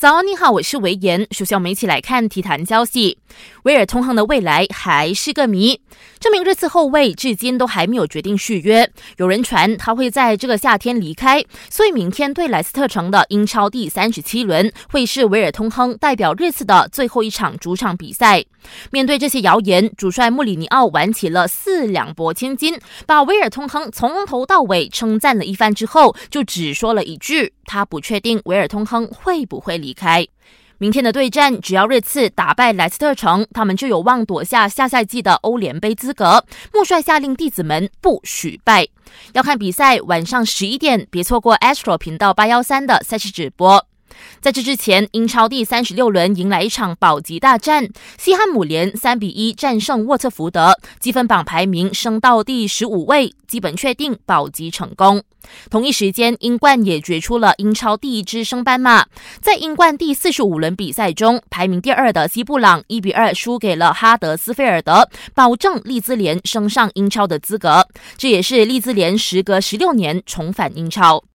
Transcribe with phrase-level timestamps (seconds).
[0.00, 1.26] 早安，你好，我是维言。
[1.30, 3.18] 首先，我们一起来看体坛消息。
[3.64, 5.78] 威尔通亨的未来还是个谜。
[6.18, 18.42] 这名热刺后卫至今都还没有决定续约，有人传他会在这个夏天离开，所以明天对莱斯特城的英超第三十七轮会是威尔通亨代表热刺的最后一场主场比赛。
[18.90, 29.89] 面对这些谣言，主帅穆里尼奥玩起了四两拨千斤，把威尔通亨从头到尾称赞了一番之后，就只说了一句：他不确定威尔通亨会不会离。
[29.90, 30.24] 离开
[30.78, 36.42] 明天的对战，只要热刺打败莱斯特城，他们就有望夺下下赛季的欧联杯资格。
[36.72, 38.86] 穆帅下令弟子们不许败。
[39.34, 43.89] 要看比赛，晚上十一点，别错过 Astro 频道八幺三的赛事直播。
[44.40, 55.22] 在这之前，英超第三十六轮迎来一场保级大战，西汉姆联三比一战胜沃特福德，积分榜排名升到第十五位，基本确定保级成功。
[55.70, 59.06] 同一时间，英冠也决出了英超第一支升班马，
[59.40, 67.86] 在英冠第四十五轮比赛中，排名第二的西布朗一比二输给了哈德斯菲尔德，保证利兹联升上英超的资格。
[68.16, 71.24] 这也是利兹联时隔十六年重返英超。